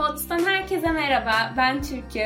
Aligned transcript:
Pods'tan 0.00 0.46
herkese 0.46 0.92
merhaba. 0.92 1.54
Ben 1.56 1.82
Türkü. 1.82 2.24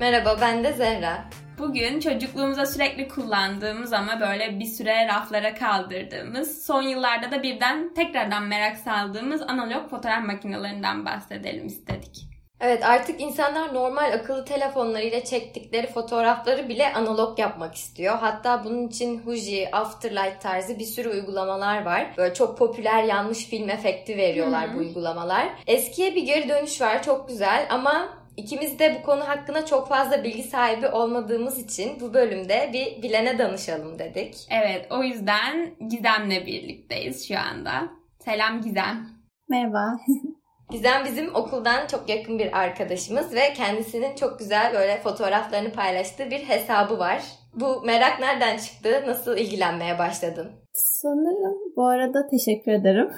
Merhaba 0.00 0.38
ben 0.40 0.64
de 0.64 0.72
Zehra. 0.72 1.24
Bugün 1.58 2.00
çocukluğumuza 2.00 2.66
sürekli 2.66 3.08
kullandığımız 3.08 3.92
ama 3.92 4.20
böyle 4.20 4.58
bir 4.58 4.64
süre 4.64 5.06
raflara 5.06 5.54
kaldırdığımız, 5.54 6.66
son 6.66 6.82
yıllarda 6.82 7.30
da 7.30 7.42
birden 7.42 7.94
tekrardan 7.94 8.42
merak 8.42 8.76
saldığımız 8.76 9.42
analog 9.42 9.90
fotoğraf 9.90 10.24
makinelerinden 10.24 11.04
bahsedelim 11.04 11.66
istedik. 11.66 12.27
Evet 12.60 12.84
artık 12.84 13.20
insanlar 13.20 13.74
normal 13.74 14.12
akıllı 14.12 14.44
telefonlarıyla 14.44 15.24
çektikleri 15.24 15.86
fotoğrafları 15.86 16.68
bile 16.68 16.92
analog 16.92 17.38
yapmak 17.38 17.74
istiyor. 17.74 18.18
Hatta 18.18 18.64
bunun 18.64 18.88
için 18.88 19.18
Fuji, 19.18 19.68
Afterlight 19.72 20.40
tarzı 20.40 20.78
bir 20.78 20.84
sürü 20.84 21.08
uygulamalar 21.08 21.84
var. 21.84 22.14
Böyle 22.16 22.34
çok 22.34 22.58
popüler 22.58 23.02
yanlış 23.02 23.46
film 23.46 23.70
efekti 23.70 24.16
veriyorlar 24.16 24.68
Hı-hı. 24.68 24.74
bu 24.74 24.78
uygulamalar. 24.78 25.48
Eskiye 25.66 26.14
bir 26.14 26.22
geri 26.22 26.48
dönüş 26.48 26.80
var 26.80 27.02
çok 27.02 27.28
güzel 27.28 27.66
ama 27.70 28.18
İkimiz 28.38 28.78
de 28.78 28.98
bu 28.98 29.06
konu 29.06 29.28
hakkında 29.28 29.66
çok 29.66 29.88
fazla 29.88 30.24
bilgi 30.24 30.42
sahibi 30.42 30.88
olmadığımız 30.88 31.58
için 31.58 32.00
bu 32.00 32.14
bölümde 32.14 32.70
bir 32.72 33.02
bilene 33.02 33.38
danışalım 33.38 33.98
dedik. 33.98 34.34
Evet, 34.50 34.86
o 34.90 35.02
yüzden 35.02 35.74
Gizem'le 35.90 36.46
birlikteyiz 36.46 37.28
şu 37.28 37.38
anda. 37.38 37.88
Selam 38.18 38.62
Gizem. 38.62 39.08
Merhaba. 39.48 39.98
Gizem 40.70 41.04
bizim 41.04 41.34
okuldan 41.34 41.86
çok 41.86 42.08
yakın 42.08 42.38
bir 42.38 42.58
arkadaşımız 42.58 43.34
ve 43.34 43.52
kendisinin 43.56 44.14
çok 44.14 44.38
güzel 44.38 44.72
böyle 44.74 44.96
fotoğraflarını 44.96 45.72
paylaştığı 45.72 46.30
bir 46.30 46.38
hesabı 46.38 46.98
var. 46.98 47.22
Bu 47.54 47.82
merak 47.86 48.20
nereden 48.20 48.56
çıktı? 48.56 48.88
Nasıl 49.06 49.36
ilgilenmeye 49.36 49.98
başladın? 49.98 50.50
Sanırım 50.72 51.58
bu 51.76 51.86
arada 51.86 52.26
teşekkür 52.26 52.72
ederim. 52.72 53.10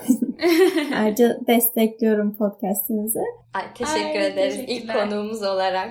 Ayrıca 0.98 1.38
destekliyorum 1.46 2.36
podcastinizi. 2.36 3.20
Ay, 3.54 3.62
teşekkür 3.74 4.20
Ay, 4.20 4.26
ederiz 4.26 4.64
ilk 4.68 4.92
konuğumuz 4.92 5.42
olarak. 5.42 5.88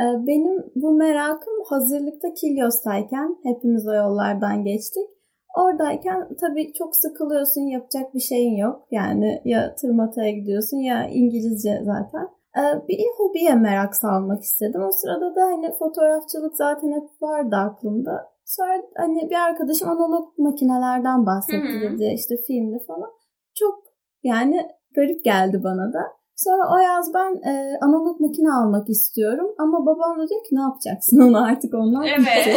Ee, 0.00 0.04
benim 0.26 0.64
bu 0.74 0.92
merakım 0.92 1.54
hazırlıkta 1.68 2.28
Kilyos'tayken 2.40 3.36
hepimiz 3.44 3.88
o 3.88 3.94
yollardan 3.94 4.64
geçtik. 4.64 5.08
Oradayken 5.56 6.28
tabii 6.40 6.72
çok 6.72 6.96
sıkılıyorsun, 6.96 7.60
yapacak 7.60 8.14
bir 8.14 8.20
şeyin 8.20 8.56
yok. 8.56 8.86
Yani 8.90 9.42
ya 9.44 9.74
tırmataya 9.74 10.30
gidiyorsun 10.30 10.76
ya 10.76 11.08
İngilizce 11.08 11.82
zaten. 11.84 12.28
Ee, 12.58 12.88
bir 12.88 12.98
hobiye 13.18 13.54
merak 13.54 13.96
salmak 13.96 14.42
istedim. 14.42 14.82
O 14.88 14.90
sırada 14.92 15.34
da 15.36 15.42
hani 15.42 15.74
fotoğrafçılık 15.78 16.56
zaten 16.56 16.88
hep 16.88 17.22
vardı 17.22 17.56
aklımda. 17.56 18.30
Sonra 18.44 18.82
hani 18.96 19.30
bir 19.30 19.36
arkadaşım 19.48 19.88
analog 19.88 20.38
makinelerden 20.38 21.26
bahsetti 21.26 21.80
dedi. 21.82 22.12
İşte 22.14 22.34
filmde 22.46 22.78
falan. 22.86 23.10
Çok 23.54 23.74
yani 24.22 24.68
garip 24.94 25.24
geldi 25.24 25.60
bana 25.64 25.92
da. 25.92 26.02
Sonra 26.36 26.62
o 26.74 26.78
yaz 26.78 27.14
ben 27.14 27.50
e, 27.50 27.78
analog 27.80 28.20
makine 28.20 28.52
almak 28.52 28.88
istiyorum. 28.88 29.46
Ama 29.58 29.86
babam 29.86 30.18
da 30.18 30.28
diyor 30.28 30.44
ki 30.44 30.54
ne 30.54 30.60
yapacaksın 30.60 31.20
onu 31.20 31.44
artık 31.44 31.74
onlar 31.74 32.06
Evet. 32.18 32.44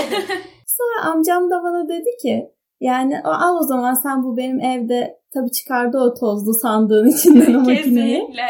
Sonra 0.78 1.13
amcam 1.13 1.50
da 1.50 1.63
bana 1.63 1.89
dedi 1.89 2.09
ki 2.22 2.53
yani 2.84 3.22
al 3.23 3.56
o 3.62 3.64
zaman 3.64 3.94
sen 3.94 4.23
bu 4.23 4.38
benim 4.38 4.59
evde 4.59 5.20
tabii 5.34 5.52
çıkardı 5.52 5.98
o 5.98 6.14
tozlu 6.14 6.53
sandığın 6.53 7.08
içinden 7.08 7.53
o 7.53 7.59
makineyi. 7.59 8.20
Kesinlikle. 8.20 8.48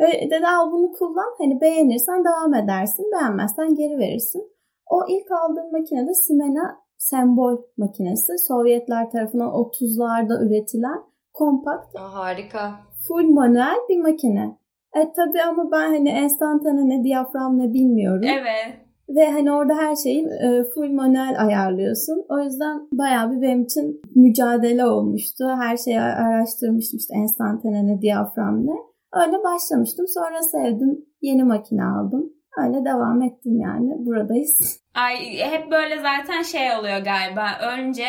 dedi 0.30 0.46
al 0.46 0.72
bunu 0.72 0.92
kullan. 0.92 1.34
Hani 1.38 1.60
beğenirsen 1.60 2.24
devam 2.24 2.54
edersin. 2.54 3.06
Beğenmezsen 3.12 3.74
geri 3.74 3.98
verirsin. 3.98 4.42
O 4.90 5.00
ilk 5.08 5.30
aldığım 5.30 5.72
makine 5.72 6.06
de 6.08 6.14
Simena 6.14 6.76
sembol 6.98 7.56
makinesi. 7.76 8.32
Sovyetler 8.48 9.10
tarafından 9.10 9.48
30'larda 9.48 10.46
üretilen 10.46 11.00
kompakt. 11.32 11.96
Aa, 11.96 12.14
harika. 12.14 12.72
Full 13.08 13.28
manuel 13.28 13.78
bir 13.88 14.00
makine. 14.00 14.58
E 14.96 15.12
tabii 15.16 15.42
ama 15.42 15.70
ben 15.72 15.92
hani 15.92 16.08
enstantane 16.08 16.88
ne 16.88 17.04
diyafram 17.04 17.58
ne 17.58 17.72
bilmiyorum. 17.72 18.24
Evet. 18.24 18.91
Ve 19.16 19.30
hani 19.30 19.52
orada 19.52 19.74
her 19.74 19.96
şeyi 19.96 20.26
e, 20.26 20.64
full 20.74 20.92
manuel 20.92 21.34
ayarlıyorsun. 21.38 22.24
O 22.28 22.40
yüzden 22.40 22.88
bayağı 22.92 23.30
bir 23.30 23.42
benim 23.42 23.62
için 23.62 24.00
mücadele 24.14 24.86
olmuştu. 24.86 25.44
Her 25.60 25.76
şeyi 25.76 26.00
araştırmıştım 26.00 26.98
işte 26.98 27.14
enstantane 27.14 27.86
ne 27.86 28.00
diyafram 28.02 28.66
ne. 28.66 28.74
Öyle 29.12 29.36
başlamıştım. 29.44 30.06
Sonra 30.08 30.42
sevdim. 30.42 31.04
Yeni 31.22 31.44
makine 31.44 31.84
aldım. 31.84 32.32
Öyle 32.56 32.84
devam 32.84 33.22
ettim 33.22 33.60
yani. 33.60 34.06
Buradayız. 34.06 34.80
Ay 34.94 35.16
hep 35.38 35.70
böyle 35.70 35.96
zaten 35.96 36.42
şey 36.42 36.76
oluyor 36.76 36.98
galiba. 36.98 37.46
Önce 37.76 38.06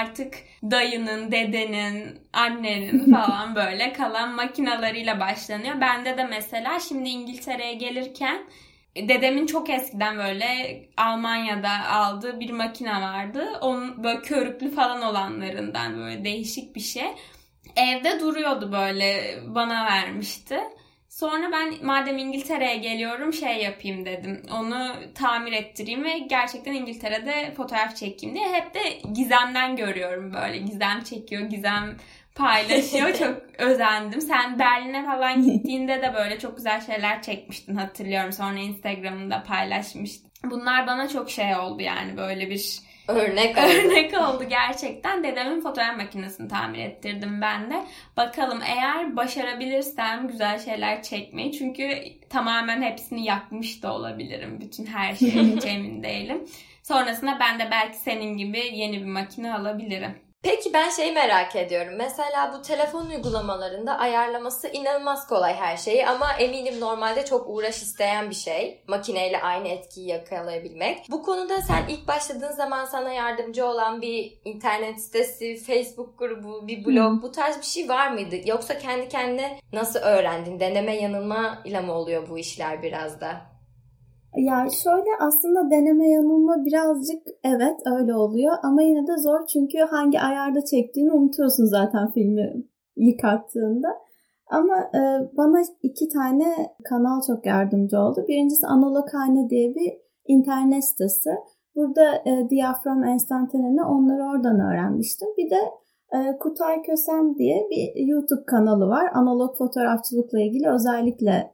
artık 0.00 0.34
dayının, 0.70 1.32
dedenin, 1.32 2.02
annenin 2.32 2.98
falan 3.12 3.54
böyle 3.54 3.92
kalan 3.92 4.34
makinalarıyla 4.34 5.20
başlanıyor. 5.20 5.80
Bende 5.80 6.18
de 6.18 6.24
mesela 6.24 6.78
şimdi 6.78 7.08
İngiltere'ye 7.08 7.74
gelirken 7.74 8.38
dedemin 8.96 9.46
çok 9.46 9.70
eskiden 9.70 10.18
böyle 10.18 10.82
Almanya'da 10.96 11.88
aldığı 11.88 12.40
bir 12.40 12.50
makine 12.50 13.00
vardı. 13.00 13.58
Onun 13.60 14.04
böyle 14.04 14.22
körüklü 14.22 14.70
falan 14.70 15.02
olanlarından 15.02 15.96
böyle 15.96 16.24
değişik 16.24 16.76
bir 16.76 16.80
şey. 16.80 17.06
Evde 17.76 18.20
duruyordu 18.20 18.72
böyle 18.72 19.38
bana 19.46 19.84
vermişti. 19.84 20.60
Sonra 21.08 21.52
ben 21.52 21.74
madem 21.86 22.18
İngiltere'ye 22.18 22.76
geliyorum 22.76 23.32
şey 23.32 23.62
yapayım 23.62 24.06
dedim. 24.06 24.42
Onu 24.52 24.94
tamir 25.14 25.52
ettireyim 25.52 26.04
ve 26.04 26.18
gerçekten 26.18 26.72
İngiltere'de 26.72 27.54
fotoğraf 27.56 27.96
çekeyim 27.96 28.34
diye. 28.34 28.48
Hep 28.52 28.74
de 28.74 28.80
Gizem'den 29.14 29.76
görüyorum 29.76 30.32
böyle. 30.32 30.58
Gizem 30.58 31.02
çekiyor, 31.02 31.42
Gizem 31.42 31.96
paylaşıyor. 32.34 33.12
çok 33.18 33.42
özendim. 33.58 34.20
Sen 34.20 34.58
Berlin'e 34.58 35.04
falan 35.04 35.42
gittiğinde 35.42 36.02
de 36.02 36.14
böyle 36.14 36.38
çok 36.38 36.56
güzel 36.56 36.80
şeyler 36.80 37.22
çekmiştin 37.22 37.76
hatırlıyorum. 37.76 38.32
Sonra 38.32 38.58
Instagram'da 38.58 39.42
paylaşmıştın. 39.42 40.30
Bunlar 40.44 40.86
bana 40.86 41.08
çok 41.08 41.30
şey 41.30 41.56
oldu 41.56 41.82
yani 41.82 42.16
böyle 42.16 42.50
bir 42.50 42.82
Örnek 43.08 43.58
oldu. 43.58 43.66
Örnek 43.66 44.20
oldu 44.20 44.44
gerçekten. 44.48 45.24
Dedemin 45.24 45.60
fotoğraf 45.60 45.96
makinesini 45.96 46.48
tamir 46.48 46.78
ettirdim 46.78 47.40
ben 47.40 47.70
de. 47.70 47.84
Bakalım 48.16 48.60
eğer 48.66 49.16
başarabilirsem 49.16 50.28
güzel 50.28 50.58
şeyler 50.58 51.02
çekmeyi. 51.02 51.52
Çünkü 51.52 52.02
tamamen 52.30 52.82
hepsini 52.82 53.24
yakmış 53.24 53.82
da 53.82 53.94
olabilirim. 53.94 54.60
Bütün 54.60 54.86
her 54.86 55.14
şeyi 55.14 55.56
hiç 55.56 55.64
emin 55.66 56.02
değilim. 56.02 56.44
Sonrasında 56.82 57.38
ben 57.40 57.58
de 57.58 57.68
belki 57.70 57.96
senin 57.96 58.36
gibi 58.36 58.60
yeni 58.72 59.00
bir 59.00 59.06
makine 59.06 59.54
alabilirim. 59.54 60.18
Peki 60.42 60.72
ben 60.72 60.90
şeyi 60.90 61.12
merak 61.12 61.56
ediyorum. 61.56 61.94
Mesela 61.96 62.54
bu 62.54 62.62
telefon 62.62 63.06
uygulamalarında 63.06 63.98
ayarlaması 63.98 64.68
inanılmaz 64.68 65.26
kolay 65.26 65.54
her 65.54 65.76
şeyi 65.76 66.06
ama 66.06 66.32
eminim 66.32 66.80
normalde 66.80 67.24
çok 67.24 67.48
uğraş 67.48 67.82
isteyen 67.82 68.30
bir 68.30 68.34
şey. 68.34 68.84
Makineyle 68.88 69.40
aynı 69.40 69.68
etkiyi 69.68 70.08
yakalayabilmek. 70.08 71.06
Bu 71.10 71.22
konuda 71.22 71.60
sen 71.62 71.88
ilk 71.88 72.08
başladığın 72.08 72.52
zaman 72.52 72.84
sana 72.84 73.12
yardımcı 73.12 73.66
olan 73.66 74.02
bir 74.02 74.40
internet 74.44 75.00
sitesi, 75.00 75.56
Facebook 75.56 76.18
grubu, 76.18 76.68
bir 76.68 76.84
blog 76.84 77.22
bu 77.22 77.32
tarz 77.32 77.58
bir 77.58 77.66
şey 77.66 77.88
var 77.88 78.10
mıydı? 78.10 78.36
Yoksa 78.44 78.78
kendi 78.78 79.08
kendine 79.08 79.60
nasıl 79.72 80.00
öğrendin? 80.00 80.60
Deneme 80.60 80.96
yanılma 80.96 81.62
ile 81.64 81.80
mi 81.80 81.90
oluyor 81.90 82.28
bu 82.28 82.38
işler 82.38 82.82
biraz 82.82 83.20
da? 83.20 83.52
Ya 84.36 84.66
şöyle 84.84 85.10
aslında 85.20 85.70
deneme 85.70 86.08
yanılma 86.10 86.64
birazcık 86.64 87.22
evet 87.44 87.76
öyle 87.86 88.14
oluyor 88.14 88.52
ama 88.62 88.82
yine 88.82 89.06
de 89.06 89.16
zor 89.18 89.46
çünkü 89.46 89.78
hangi 89.78 90.20
ayarda 90.20 90.64
çektiğini 90.64 91.12
unutuyorsun 91.12 91.64
zaten 91.64 92.12
filmi 92.12 92.64
yıkattığında. 92.96 93.88
Ama 94.50 94.78
e, 94.78 95.00
bana 95.36 95.62
iki 95.82 96.08
tane 96.08 96.74
kanal 96.84 97.20
çok 97.26 97.46
yardımcı 97.46 97.98
oldu. 97.98 98.24
Birincisi 98.28 98.66
Analoghane 98.66 99.50
diye 99.50 99.74
bir 99.74 99.92
internet 100.26 100.84
sitesi. 100.84 101.30
Burada 101.76 102.14
e, 102.14 102.50
diyafram 102.50 103.04
enstantaneni 103.04 103.82
onları 103.82 104.22
oradan 104.22 104.60
öğrenmiştim. 104.60 105.28
Bir 105.38 105.50
de 105.50 105.60
e, 106.12 106.38
Kutay 106.38 106.82
Kösem 106.82 107.38
diye 107.38 107.66
bir 107.70 108.06
YouTube 108.06 108.44
kanalı 108.46 108.88
var. 108.88 109.10
Analog 109.14 109.58
fotoğrafçılıkla 109.58 110.40
ilgili 110.40 110.68
özellikle 110.68 111.50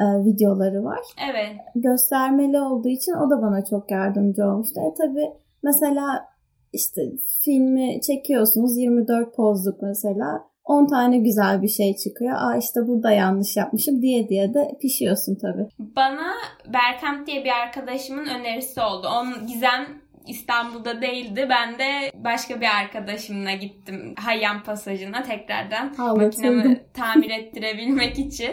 e, 0.00 0.04
videoları 0.24 0.84
var. 0.84 1.00
Evet. 1.30 1.56
Göstermeli 1.74 2.60
olduğu 2.60 2.88
için 2.88 3.12
o 3.12 3.30
da 3.30 3.42
bana 3.42 3.64
çok 3.64 3.90
yardımcı 3.90 4.44
olmuştu. 4.44 4.80
E 4.80 4.94
tabi 4.94 5.30
mesela 5.62 6.26
işte 6.72 7.02
filmi 7.44 8.00
çekiyorsunuz 8.00 8.78
24 8.78 9.36
pozluk 9.36 9.82
mesela 9.82 10.50
10 10.64 10.86
tane 10.86 11.18
güzel 11.18 11.62
bir 11.62 11.68
şey 11.68 11.96
çıkıyor. 11.96 12.32
Aa 12.36 12.56
işte 12.56 12.80
burada 12.88 13.10
yanlış 13.10 13.56
yapmışım 13.56 14.02
diye 14.02 14.28
diye 14.28 14.54
de 14.54 14.70
pişiyorsun 14.80 15.34
tabi. 15.34 15.66
Bana 15.78 16.32
Berkamp 16.72 17.26
diye 17.26 17.44
bir 17.44 17.62
arkadaşımın 17.66 18.26
önerisi 18.26 18.80
oldu. 18.80 19.08
Onun 19.20 19.46
Gizem 19.46 19.86
İstanbul'da 20.26 21.02
değildi. 21.02 21.46
Ben 21.50 21.78
de 21.78 22.12
başka 22.24 22.60
bir 22.60 22.66
arkadaşımla 22.82 23.52
gittim 23.52 24.14
Hayyan 24.18 24.62
Pasajı'na 24.62 25.22
tekrardan 25.22 25.94
Anlatıldım. 25.98 26.56
makinemi 26.56 26.80
tamir 26.94 27.30
ettirebilmek 27.30 28.18
için. 28.18 28.50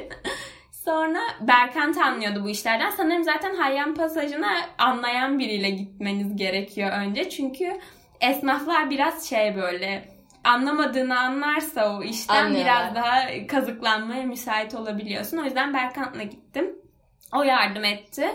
Sonra 0.87 1.19
Berkant 1.41 1.97
anlıyordu 1.97 2.43
bu 2.43 2.49
işlerden. 2.49 2.89
Sanırım 2.89 3.23
zaten 3.23 3.55
Hayyan 3.55 3.95
Pasajı'na 3.95 4.49
anlayan 4.77 5.39
biriyle 5.39 5.69
gitmeniz 5.69 6.35
gerekiyor 6.35 6.91
önce. 6.91 7.29
Çünkü 7.29 7.79
esnaflar 8.21 8.89
biraz 8.89 9.29
şey 9.29 9.55
böyle 9.55 10.09
anlamadığını 10.43 11.19
anlarsa 11.19 11.97
o 11.97 12.03
işten 12.03 12.45
Anlıyorlar. 12.45 12.93
biraz 12.93 12.95
daha 12.95 13.47
kazıklanmaya 13.47 14.23
müsait 14.23 14.75
olabiliyorsun. 14.75 15.37
O 15.37 15.43
yüzden 15.43 15.73
Berkant'la 15.73 16.23
gittim. 16.23 16.75
O 17.35 17.43
yardım 17.43 17.83
etti. 17.83 18.27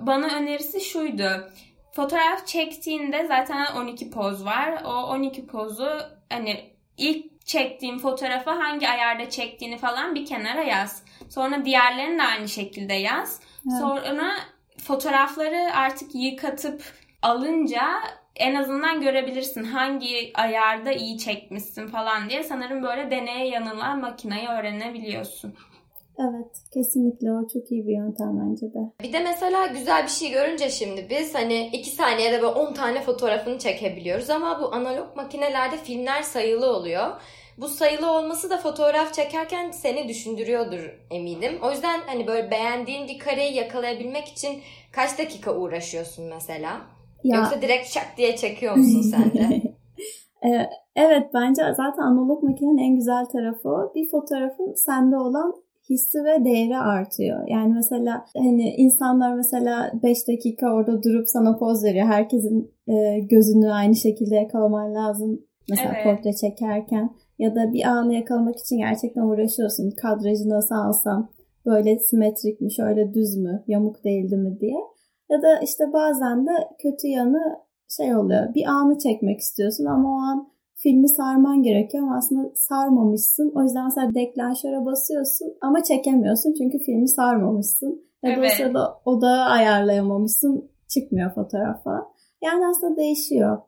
Bana 0.00 0.26
önerisi 0.26 0.80
şuydu. 0.80 1.50
Fotoğraf 1.92 2.46
çektiğinde 2.46 3.26
zaten 3.26 3.66
12 3.76 4.10
poz 4.10 4.44
var. 4.44 4.82
O 4.84 4.92
12 4.92 5.46
pozu 5.46 6.00
hani 6.30 6.70
ilk 6.98 7.33
çektiğin 7.44 7.98
fotoğrafı 7.98 8.50
hangi 8.50 8.88
ayarda 8.88 9.30
çektiğini 9.30 9.78
falan 9.78 10.14
bir 10.14 10.26
kenara 10.26 10.62
yaz. 10.62 11.04
Sonra 11.28 11.64
diğerlerini 11.64 12.18
de 12.18 12.22
aynı 12.22 12.48
şekilde 12.48 12.94
yaz. 12.94 13.40
Evet. 13.66 13.78
Sonra 13.78 14.34
fotoğrafları 14.78 15.74
artık 15.74 16.14
yıkatıp 16.14 16.82
alınca 17.22 17.82
en 18.36 18.54
azından 18.54 19.00
görebilirsin 19.00 19.64
hangi 19.64 20.32
ayarda 20.34 20.92
iyi 20.92 21.18
çekmişsin 21.18 21.88
falan 21.88 22.28
diye. 22.30 22.42
Sanırım 22.42 22.82
böyle 22.82 23.10
deneye 23.10 23.48
yanıla 23.48 23.96
makinayı 23.96 24.48
öğrenebiliyorsun. 24.48 25.54
Evet 26.18 26.62
kesinlikle 26.74 27.32
o 27.32 27.48
çok 27.48 27.72
iyi 27.72 27.86
bir 27.86 27.96
yöntem 27.96 28.40
bence 28.40 28.66
de. 28.74 28.78
Bir 29.02 29.12
de 29.12 29.20
mesela 29.20 29.66
güzel 29.66 30.02
bir 30.02 30.08
şey 30.08 30.30
görünce 30.30 30.70
şimdi 30.70 31.06
biz 31.10 31.34
hani 31.34 31.66
2 31.66 31.90
saniyede 31.90 32.36
böyle 32.42 32.46
10 32.46 32.74
tane 32.74 33.00
fotoğrafını 33.00 33.58
çekebiliyoruz 33.58 34.30
ama 34.30 34.60
bu 34.60 34.74
analog 34.74 35.16
makinelerde 35.16 35.76
filmler 35.76 36.22
sayılı 36.22 36.66
oluyor. 36.66 37.06
Bu 37.58 37.68
sayılı 37.68 38.12
olması 38.12 38.50
da 38.50 38.58
fotoğraf 38.58 39.14
çekerken 39.14 39.70
seni 39.70 40.08
düşündürüyordur 40.08 40.98
eminim. 41.10 41.58
O 41.62 41.70
yüzden 41.70 42.00
hani 42.06 42.26
böyle 42.26 42.50
beğendiğin 42.50 43.08
bir 43.08 43.18
kareyi 43.18 43.54
yakalayabilmek 43.54 44.28
için 44.28 44.58
kaç 44.92 45.18
dakika 45.18 45.56
uğraşıyorsun 45.56 46.24
mesela? 46.24 46.80
Ya, 47.24 47.36
Yoksa 47.36 47.62
direkt 47.62 47.88
şak 47.88 48.06
diye 48.16 48.36
çekiyor 48.36 48.76
musun 48.76 49.02
sen 49.02 49.32
de? 49.32 49.62
Ee, 50.46 50.68
evet 50.96 51.26
bence 51.34 51.62
zaten 51.76 52.02
analog 52.02 52.42
makinenin 52.42 52.78
en 52.78 52.96
güzel 52.96 53.24
tarafı 53.24 53.68
o. 53.68 53.94
Bir 53.94 54.10
fotoğrafın 54.10 54.74
sende 54.74 55.16
olan 55.16 55.63
hissi 55.90 56.18
ve 56.18 56.44
değeri 56.44 56.76
artıyor. 56.76 57.48
Yani 57.48 57.74
mesela 57.74 58.24
hani 58.36 58.74
insanlar 58.76 59.34
mesela 59.34 59.92
5 60.02 60.28
dakika 60.28 60.74
orada 60.74 61.02
durup 61.02 61.28
sana 61.28 61.56
poz 61.56 61.84
veriyor. 61.84 62.06
Herkesin 62.06 62.72
e, 62.88 63.20
gözünü 63.20 63.72
aynı 63.72 63.96
şekilde 63.96 64.34
yakalaman 64.34 64.94
lazım. 64.94 65.40
Mesela 65.70 65.92
Evet. 65.94 66.04
portre 66.04 66.32
çekerken 66.32 67.10
ya 67.38 67.54
da 67.54 67.72
bir 67.72 67.84
anı 67.84 68.14
yakalamak 68.14 68.58
için 68.58 68.78
gerçekten 68.78 69.22
uğraşıyorsun. 69.22 69.90
Kadrajı 69.90 70.48
nasıl 70.48 70.74
alsam 70.74 71.30
böyle 71.66 71.98
simetrik 71.98 72.60
mi, 72.60 72.72
şöyle 72.72 73.14
düz 73.14 73.36
mü, 73.36 73.64
yamuk 73.66 74.04
değildi 74.04 74.36
mi 74.36 74.60
diye. 74.60 74.80
Ya 75.30 75.42
da 75.42 75.58
işte 75.58 75.84
bazen 75.92 76.46
de 76.46 76.50
kötü 76.82 77.06
yanı 77.06 77.58
şey 77.88 78.16
oluyor. 78.16 78.54
Bir 78.54 78.66
anı 78.66 78.98
çekmek 78.98 79.40
istiyorsun 79.40 79.84
ama 79.84 80.08
o 80.08 80.18
an 80.18 80.48
filmi 80.84 81.08
sarman 81.08 81.62
gerekiyor 81.62 82.04
ama 82.04 82.16
aslında 82.16 82.52
sarmamışsın. 82.54 83.52
O 83.56 83.62
yüzden 83.62 83.84
mesela 83.84 84.14
deklanşöre 84.14 84.84
basıyorsun 84.84 85.48
ama 85.60 85.82
çekemiyorsun 85.82 86.54
çünkü 86.58 86.78
filmi 86.86 87.08
sarmamışsın. 87.08 87.92
Ya 88.22 88.30
da 88.30 88.40
o 88.40 88.40
Evet. 88.40 88.52
sırada 88.52 89.00
odağı 89.04 89.44
ayarlayamamışsın. 89.44 90.70
Çıkmıyor 90.88 91.34
fotoğraf 91.34 91.84
falan. 91.84 92.04
Yani 92.42 92.66
aslında 92.66 92.96
değişiyor. 92.96 93.58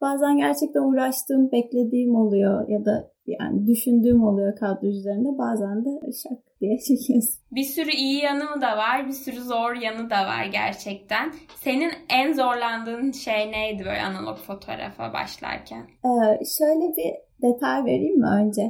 Bazen 0.00 0.36
gerçekten 0.36 0.82
uğraştığım, 0.82 1.52
beklediğim 1.52 2.14
oluyor 2.14 2.68
ya 2.68 2.84
da 2.84 3.10
yani 3.40 3.66
düşündüğüm 3.66 4.24
oluyor 4.24 4.56
kadro 4.56 4.86
üzerinde. 4.86 5.38
Bazen 5.38 5.84
de 5.84 6.12
şak 6.22 6.38
diye 6.60 6.78
çekiyorsun. 6.88 7.34
Bir 7.52 7.62
sürü 7.62 7.90
iyi 7.90 8.22
yanı 8.22 8.60
da 8.60 8.76
var, 8.76 9.06
bir 9.06 9.12
sürü 9.12 9.40
zor 9.40 9.74
yanı 9.74 10.10
da 10.10 10.26
var 10.26 10.44
gerçekten. 10.52 11.32
Senin 11.56 11.90
en 12.10 12.32
zorlandığın 12.32 13.12
şey 13.12 13.52
neydi 13.52 13.84
böyle 13.84 14.02
analog 14.02 14.38
fotoğrafa 14.38 15.12
başlarken? 15.12 15.82
Ee, 16.04 16.44
şöyle 16.58 16.96
bir 16.96 17.14
detay 17.42 17.84
vereyim 17.84 18.18
mi 18.20 18.26
önce? 18.26 18.62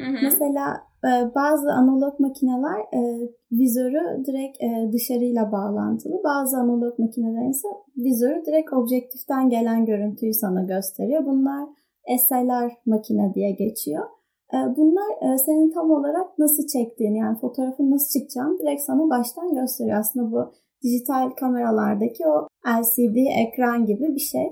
Hı 0.00 0.06
hı. 0.06 0.18
Mesela 0.22 0.86
e, 1.04 1.10
bazı 1.34 1.72
analog 1.72 2.20
makineler 2.20 2.80
e, 2.94 3.00
vizörü 3.52 4.24
direkt 4.26 4.62
e, 4.62 4.92
dışarıyla 4.92 5.52
bağlantılı. 5.52 6.14
Bazı 6.24 6.56
analog 6.56 6.98
makineler 6.98 7.50
ise 7.50 7.68
vizörü 7.96 8.44
direkt 8.46 8.72
objektiften 8.72 9.48
gelen 9.48 9.84
görüntüyü 9.84 10.34
sana 10.34 10.62
gösteriyor. 10.62 11.26
Bunlar 11.26 11.68
SLR 12.18 12.72
makine 12.86 13.34
diye 13.34 13.50
geçiyor. 13.50 14.04
E, 14.54 14.56
bunlar 14.76 15.34
e, 15.34 15.38
senin 15.38 15.70
tam 15.70 15.90
olarak 15.90 16.38
nasıl 16.38 16.66
çektiğini 16.66 17.18
yani 17.18 17.38
fotoğrafın 17.38 17.90
nasıl 17.90 18.18
çıkacağını 18.18 18.58
direkt 18.58 18.82
sana 18.82 19.10
baştan 19.10 19.54
gösteriyor. 19.54 19.98
Aslında 19.98 20.32
bu 20.32 20.52
dijital 20.82 21.30
kameralardaki 21.30 22.26
o 22.26 22.48
LCD 22.66 23.16
ekran 23.16 23.86
gibi 23.86 24.14
bir 24.14 24.20
şey. 24.20 24.46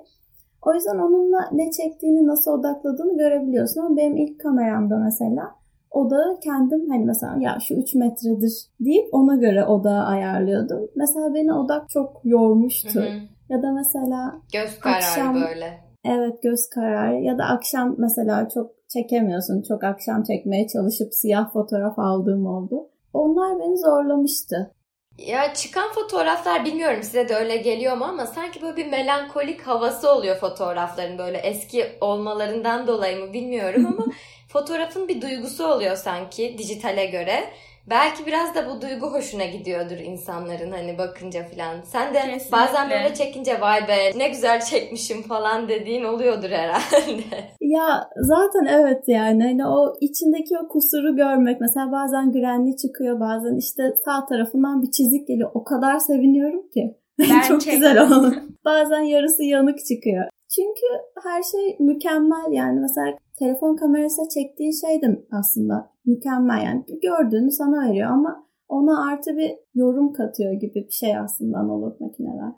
O 0.62 0.75
yüzden 0.75 0.99
onunla 0.99 1.39
ne 1.53 1.71
çektiğini, 1.71 2.27
nasıl 2.27 2.51
odakladığını 2.51 3.19
görebiliyorsun. 3.19 3.81
Ama 3.81 3.97
benim 3.97 4.17
ilk 4.17 4.41
kameramda 4.41 4.99
mesela 4.99 5.55
odağı 5.91 6.41
kendim 6.41 6.91
hani 6.91 7.05
mesela 7.05 7.37
ya 7.41 7.59
şu 7.61 7.75
3 7.75 7.95
metredir 7.95 8.53
deyip 8.81 9.15
ona 9.15 9.37
göre 9.37 9.65
odağı 9.65 10.05
ayarlıyordum. 10.05 10.91
Mesela 10.97 11.35
beni 11.35 11.53
odak 11.53 11.89
çok 11.89 12.21
yormuştu. 12.25 13.01
Hı 13.01 13.05
hı. 13.05 13.21
Ya 13.49 13.62
da 13.62 13.73
mesela 13.73 14.41
Göz 14.53 14.81
kararı 14.81 14.97
Akşam- 14.97 15.35
böyle. 15.35 15.94
Evet 16.05 16.43
göz 16.43 16.69
kararı 16.69 17.21
ya 17.21 17.39
da 17.39 17.45
akşam 17.45 17.95
mesela 17.99 18.49
çok 18.55 18.71
çekemiyorsun. 18.89 19.62
Çok 19.69 19.85
akşam 19.85 20.23
çekmeye 20.23 20.69
çalışıp 20.69 21.15
siyah 21.15 21.53
fotoğraf 21.53 21.99
aldığım 21.99 22.47
oldu. 22.47 22.89
Onlar 23.12 23.59
beni 23.59 23.79
zorlamıştı. 23.79 24.75
Ya 25.19 25.55
çıkan 25.55 25.93
fotoğraflar 25.93 26.65
bilmiyorum 26.65 27.03
size 27.03 27.29
de 27.29 27.35
öyle 27.35 27.56
geliyor 27.56 27.97
mu 27.97 28.05
ama 28.05 28.27
sanki 28.27 28.62
böyle 28.62 28.77
bir 28.77 28.87
melankolik 28.87 29.62
havası 29.62 30.12
oluyor 30.12 30.37
fotoğrafların 30.37 31.19
böyle 31.19 31.39
eski 31.39 31.87
olmalarından 32.01 32.87
dolayı 32.87 33.19
mı 33.19 33.33
bilmiyorum 33.33 33.87
ama 33.87 34.06
fotoğrafın 34.49 35.09
bir 35.09 35.23
duygusu 35.23 35.67
oluyor 35.67 35.97
sanki 35.97 36.59
dijitale 36.59 37.06
göre. 37.06 37.45
Belki 37.91 38.27
biraz 38.27 38.55
da 38.55 38.67
bu 38.67 38.83
duygu 38.83 39.07
hoşuna 39.07 39.45
gidiyordur 39.45 39.99
insanların 39.99 40.71
hani 40.71 40.99
bakınca 40.99 41.43
falan. 41.49 41.81
Sen 41.85 42.15
de 42.15 42.19
Kesinlikle. 42.19 42.53
bazen 42.53 42.91
böyle 42.91 43.15
çekince 43.15 43.61
vay 43.61 43.89
be 43.89 44.19
ne 44.19 44.29
güzel 44.29 44.61
çekmişim 44.61 45.23
falan 45.23 45.69
dediğin 45.69 46.05
oluyordur 46.05 46.51
herhalde. 46.51 47.23
Ya 47.61 48.11
zaten 48.17 48.67
evet 48.79 49.03
yani 49.07 49.43
hani 49.43 49.67
o 49.67 49.95
içindeki 50.01 50.59
o 50.65 50.69
kusuru 50.69 51.17
görmek 51.17 51.61
mesela 51.61 51.93
bazen 51.93 52.33
güvenli 52.33 52.77
çıkıyor 52.77 53.21
bazen 53.21 53.57
işte 53.57 53.83
sağ 54.05 54.27
tarafından 54.27 54.83
bir 54.83 54.91
çizik 54.91 55.29
geliyor 55.29 55.51
o 55.55 55.65
kadar 55.65 55.99
seviniyorum 55.99 56.69
ki 56.69 56.97
Ben 57.19 57.41
çok 57.49 57.65
güzel 57.65 58.03
oldu 58.03 58.35
bazen 58.65 59.01
yarısı 59.01 59.45
yanık 59.45 59.79
çıkıyor 59.79 60.25
çünkü 60.55 60.87
her 61.25 61.43
şey 61.43 61.77
mükemmel 61.81 62.53
yani 62.53 62.81
mesela 62.81 63.17
telefon 63.39 63.77
kamerasıyla 63.77 64.29
çektiğin 64.29 64.73
şey 64.87 65.03
de 65.03 65.07
aslında 65.33 65.94
mükemmel 66.06 66.65
yani 66.65 66.85
gördüğünü 67.03 67.51
sana 67.51 67.89
veriyor 67.89 68.11
ama 68.11 68.46
ona 68.69 69.11
artı 69.13 69.37
bir 69.37 69.53
yorum 69.75 70.13
katıyor 70.13 70.53
gibi 70.53 70.75
bir 70.75 70.93
şey 70.93 71.19
aslında 71.19 71.58
analog 71.58 72.01
makineler. 72.01 72.53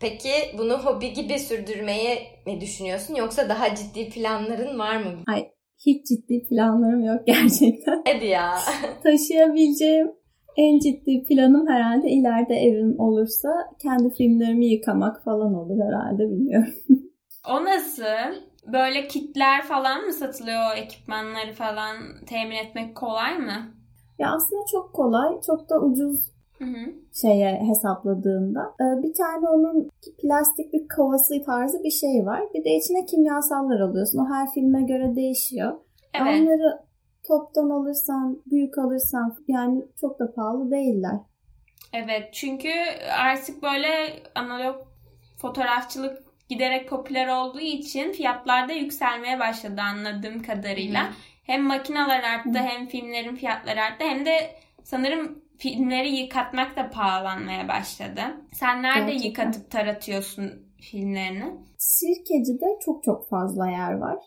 Peki 0.00 0.30
bunu 0.58 0.72
hobi 0.78 1.12
gibi 1.12 1.38
sürdürmeyi 1.38 2.18
mi 2.46 2.60
düşünüyorsun 2.60 3.14
yoksa 3.14 3.48
daha 3.48 3.74
ciddi 3.74 4.08
planların 4.10 4.78
var 4.78 4.96
mı? 4.96 5.12
Hiç 5.86 6.06
ciddi 6.06 6.46
planlarım 6.48 7.04
yok 7.04 7.20
gerçekten. 7.26 8.02
Hadi 8.06 8.26
ya. 8.26 8.54
taşıyabileceğim 9.02 10.12
en 10.56 10.78
ciddi 10.78 11.24
planım 11.28 11.68
herhalde 11.68 12.08
ileride 12.08 12.54
evim 12.54 13.00
olursa 13.00 13.48
kendi 13.82 14.14
filmlerimi 14.14 14.66
yıkamak 14.66 15.24
falan 15.24 15.54
olur 15.54 15.78
herhalde 15.86 16.30
bilmiyorum. 16.30 16.74
O 17.48 17.64
nasıl? 17.64 18.34
Böyle 18.72 19.08
kitler 19.08 19.62
falan 19.62 20.00
mı 20.04 20.12
satılıyor 20.12 20.76
ekipmanları 20.76 21.52
falan 21.52 21.96
temin 22.26 22.56
etmek 22.56 22.96
kolay 22.96 23.38
mı? 23.38 23.74
Ya 24.18 24.32
aslında 24.34 24.62
çok 24.72 24.92
kolay, 24.92 25.40
çok 25.46 25.70
da 25.70 25.80
ucuz 25.80 26.30
Hı 26.58 26.64
hı. 26.64 26.92
şeye 27.20 27.60
hesapladığında. 27.68 28.74
Ee, 28.80 29.02
Bir 29.02 29.14
tane 29.14 29.48
onun 29.48 29.88
plastik 30.22 30.72
bir 30.72 30.88
kovası 30.96 31.42
tarzı 31.46 31.84
bir 31.84 31.90
şey 31.90 32.26
var. 32.26 32.42
Bir 32.54 32.64
de 32.64 32.70
içine 32.70 33.06
kimyasallar 33.06 33.80
alıyorsun. 33.80 34.18
O 34.18 34.34
her 34.34 34.50
filme 34.54 34.82
göre 34.82 35.16
değişiyor. 35.16 35.72
Evet. 36.14 36.40
Onları 36.42 36.78
toptan 37.28 37.70
alırsan, 37.70 38.42
büyük 38.46 38.78
alırsan 38.78 39.36
yani 39.48 39.82
çok 40.00 40.18
da 40.18 40.32
pahalı 40.34 40.70
değiller. 40.70 41.16
Evet 41.92 42.28
çünkü 42.32 42.70
artık 43.18 43.62
böyle 43.62 43.88
analog 44.34 44.76
fotoğrafçılık 45.38 46.27
giderek 46.48 46.88
popüler 46.88 47.28
olduğu 47.28 47.60
için 47.60 48.12
fiyatlar 48.12 48.68
da 48.68 48.72
yükselmeye 48.72 49.38
başladı 49.40 49.80
anladığım 49.80 50.42
kadarıyla. 50.42 51.06
Hı. 51.08 51.12
Hem 51.44 51.62
makineler 51.62 52.22
arttı 52.22 52.58
hem 52.58 52.86
filmlerin 52.86 53.34
fiyatları 53.34 53.80
arttı 53.82 54.04
hem 54.04 54.26
de 54.26 54.32
sanırım 54.84 55.42
filmleri 55.58 56.16
yıkatmak 56.16 56.76
da 56.76 56.90
pahalanmaya 56.90 57.68
başladı. 57.68 58.20
Sen 58.52 58.82
nerede 58.82 59.12
Gerçekten. 59.12 59.28
yıkatıp 59.28 59.70
taratıyorsun 59.70 60.50
filmlerini? 60.90 61.54
Sirkeci'de 61.78 62.66
çok 62.84 63.02
çok 63.04 63.28
fazla 63.28 63.70
yer 63.70 63.92
var. 63.92 64.18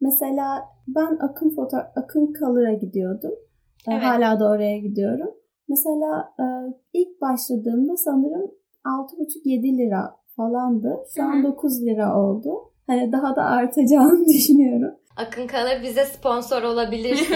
Mesela 0.00 0.64
ben 0.88 1.18
Akın 1.28 1.50
foto 1.56 1.76
Akın 1.96 2.32
Kalır'a 2.32 2.72
gidiyordum. 2.72 3.32
Ee, 3.88 3.92
Evet. 3.92 4.02
Hala 4.02 4.40
da 4.40 4.50
oraya 4.50 4.78
gidiyorum. 4.78 5.30
Mesela 5.68 6.34
e, 6.40 6.44
ilk 6.92 7.20
başladığımda 7.20 7.96
sanırım 7.96 8.50
6,5-7 8.84 9.78
lira 9.78 10.16
falandı. 10.40 11.04
Şu 11.14 11.22
an 11.22 11.38
hı. 11.38 11.42
9 11.42 11.82
lira 11.86 12.16
oldu. 12.20 12.50
hani 12.86 13.12
daha 13.12 13.36
da 13.36 13.42
artacağını 13.44 14.24
düşünüyorum. 14.34 14.94
Akın 15.16 15.46
Kalır 15.46 15.82
bize 15.82 16.04
sponsor 16.04 16.62
olabilir. 16.62 17.16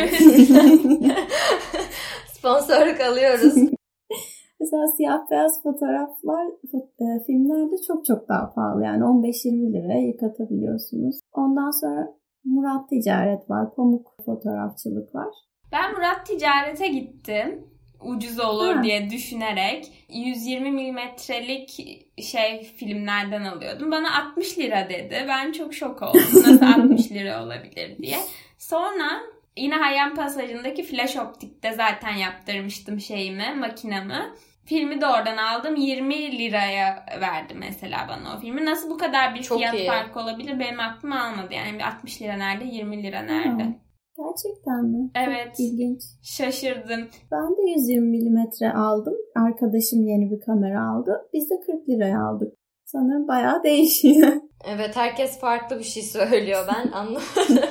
Sponsorluk 2.33 3.01
alıyoruz. 3.01 3.55
Mesela 4.61 4.87
siyah 4.97 5.31
beyaz 5.31 5.63
fotoğraflar 5.63 6.47
e, 6.75 7.25
filmlerde 7.27 7.77
çok 7.87 8.05
çok 8.07 8.29
daha 8.29 8.55
pahalı. 8.55 8.85
Yani 8.85 9.03
15-20 9.03 9.73
liraya 9.73 10.07
yıkatabiliyorsunuz. 10.07 11.21
Ondan 11.33 11.81
sonra 11.81 12.15
Murat 12.45 12.89
Ticaret 12.89 13.51
var. 13.51 13.75
Pamuk 13.75 14.07
fotoğrafçılık 14.25 15.15
var. 15.15 15.35
Ben 15.73 15.93
Murat 15.93 16.27
Ticaret'e 16.27 16.89
gittim. 16.89 17.67
Ucuz 18.05 18.41
olur 18.41 18.75
ha. 18.77 18.83
diye 18.83 19.11
düşünerek 19.11 19.87
120 20.09 20.71
milimetrelik 20.71 21.87
şey 22.23 22.65
filmlerden 22.65 23.45
alıyordum. 23.45 23.91
Bana 23.91 24.23
60 24.23 24.59
lira 24.59 24.89
dedi. 24.89 25.25
Ben 25.29 25.53
çok 25.53 25.75
şok 25.75 26.03
oldum. 26.03 26.21
Nasıl 26.35 26.67
60 26.83 27.13
lira 27.13 27.45
olabilir 27.45 27.99
diye. 27.99 28.19
Sonra 28.59 29.21
yine 29.57 29.75
Hayyan 29.75 30.15
Pasajı'ndaki 30.15 30.83
flash 30.83 31.17
optikte 31.17 31.73
zaten 31.73 32.15
yaptırmıştım 32.15 33.01
şeyimi, 33.01 33.55
makinamı. 33.61 34.35
Filmi 34.65 35.01
de 35.01 35.07
oradan 35.07 35.37
aldım. 35.37 35.77
20 35.77 36.39
liraya 36.39 37.07
verdi 37.21 37.55
mesela 37.55 38.07
bana 38.09 38.37
o 38.37 38.41
filmi. 38.41 38.65
Nasıl 38.65 38.91
bu 38.91 38.99
kadar 38.99 39.35
bir 39.35 39.43
Çok 39.43 39.59
fiyat 39.59 39.75
iyi. 39.75 39.87
farkı 39.87 40.21
olabilir? 40.21 40.61
Benim 40.61 40.81
aklım 40.81 41.13
almadı. 41.13 41.55
Yani 41.55 41.85
60 41.85 42.23
lira 42.23 42.37
nerede, 42.37 42.65
20 42.65 43.03
lira 43.03 43.23
nerede? 43.23 43.65
Hmm. 43.65 43.75
Gerçekten 44.19 44.85
mi? 44.85 45.11
Evet. 45.15 45.47
Çok 45.47 45.61
ilginç. 45.61 46.03
Şaşırdım. 46.23 47.09
Ben 47.33 47.51
de 47.57 47.71
120 47.71 48.09
milimetre 48.09 48.73
aldım. 48.73 49.15
Arkadaşım 49.37 50.07
yeni 50.07 50.31
bir 50.31 50.41
kamera 50.41 50.89
aldı. 50.91 51.29
Biz 51.33 51.51
de 51.51 51.55
40 51.67 51.89
liraya 51.89 52.21
aldık. 52.29 52.55
Sanırım 52.85 53.29
bayağı 53.29 53.63
değişiyor. 53.63 54.33
Evet 54.69 54.97
herkes 54.97 55.39
farklı 55.41 55.79
bir 55.79 55.85
şey 55.85 56.03
söylüyor 56.03 56.65
ben 56.75 56.93
anlamadım. 56.93 57.71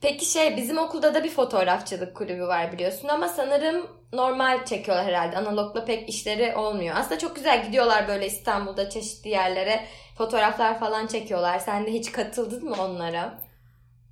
Peki 0.00 0.24
şey 0.24 0.56
bizim 0.56 0.78
okulda 0.78 1.14
da 1.14 1.24
bir 1.24 1.30
fotoğrafçılık 1.30 2.16
kulübü 2.16 2.42
var 2.42 2.72
biliyorsun 2.72 3.08
ama 3.08 3.28
sanırım 3.28 3.86
normal 4.12 4.64
çekiyorlar 4.64 5.06
herhalde. 5.06 5.36
Analogla 5.36 5.84
pek 5.84 6.08
işleri 6.08 6.56
olmuyor. 6.56 6.94
Aslında 6.98 7.18
çok 7.18 7.36
güzel 7.36 7.66
gidiyorlar 7.66 8.08
böyle 8.08 8.26
İstanbul'da 8.26 8.90
çeşitli 8.90 9.30
yerlere 9.30 9.80
fotoğraflar 10.18 10.78
falan 10.78 11.06
çekiyorlar. 11.06 11.58
Sen 11.58 11.86
de 11.86 11.92
hiç 11.92 12.12
katıldın 12.12 12.64
mı 12.64 12.76
onlara? 12.80 13.38